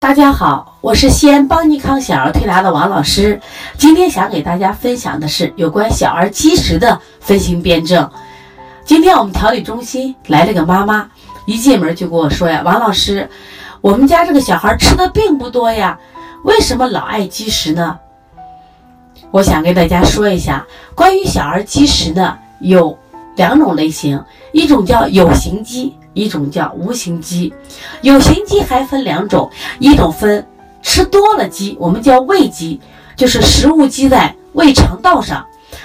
[0.00, 3.38] 大家好，我是西安邦尼康小儿推拿的王老师。
[3.76, 8.10] 今天想给大家分享的是有关小儿积食的分型辩证。
[8.82, 11.06] 今天我们调理中心来了个妈妈，
[11.44, 13.28] 一进门就跟我说呀：“王老师，
[13.82, 15.98] 我们家这个小孩吃的并不多呀，
[16.44, 17.98] 为什么老爱积食呢？”
[19.30, 22.98] 我想跟大家说一下，关于小儿积食呢，有
[23.36, 24.24] 两种类型，
[24.54, 25.94] 一种叫有形积。
[26.12, 27.52] 一种叫无形积，
[28.02, 30.46] 有形积还分两种，一种分
[30.82, 32.80] 吃多了积，我们叫胃积，
[33.16, 35.44] 就是食物积在胃肠道上，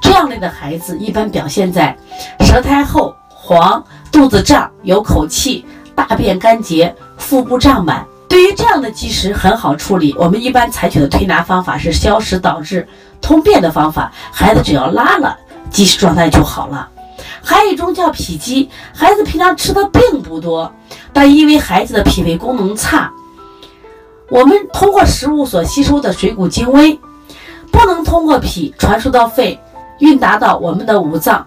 [0.00, 1.96] 这样类的孩子一般表现在
[2.40, 8.06] 舌苔厚、黄、肚子胀、有口气、大便干结、腹部胀满。
[8.28, 12.86] 对于这样的积食很好处理，我们一般采取的推拿方法是消食导滞、
[13.20, 15.36] 通便的方法，孩子只要拉了，
[15.70, 16.88] 积食状态就好了。
[17.46, 20.72] 还有一种叫脾积，孩子平常吃的并不多，
[21.12, 23.08] 但因为孩子的脾胃功能差，
[24.28, 26.98] 我们通过食物所吸收的水谷精微，
[27.70, 29.60] 不能通过脾传输到肺，
[30.00, 31.46] 运达到我们的五脏，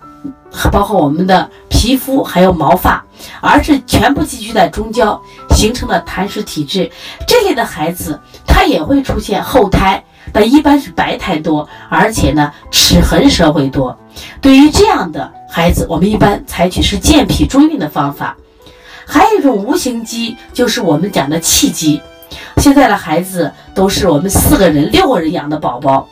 [0.71, 3.03] 包括我们的皮肤还有毛发，
[3.41, 6.89] 而是全部积聚在中焦，形成了痰湿体质。
[7.27, 8.17] 这类的孩子，
[8.59, 10.03] 他也会出现厚胎。
[10.33, 13.97] 但一般是白胎多，而且呢齿痕舌会多。
[14.41, 18.35] 对于这样的孩子，我们一般采取是健脾助运的方法。
[19.07, 22.01] 还有一种无形积，就是我们讲的气积。
[22.57, 26.05] 现在的孩子都是我们四个人、六个人养的宝宝，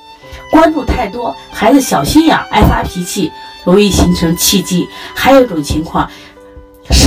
[0.49, 3.29] 关注太多，孩子小心眼、爱发脾气，
[3.65, 4.87] 容易形成气积。
[5.13, 6.09] 还有一种情况，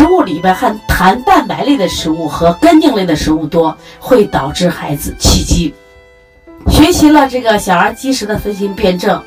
[0.00, 5.74] 食物里边含含蛋白类的食物和根茎类的食物多，会导致孩子气积。
[6.70, 9.22] 学习了这个小儿积食的分型辩证，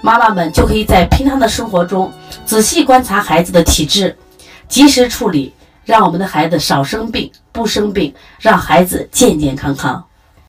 [0.00, 2.12] 妈妈们就可以在平常的生活中
[2.44, 4.16] 仔细观察孩子的体质，
[4.66, 10.05] 及时处理，让我们的孩子少生病、不生病，让孩子健健康康。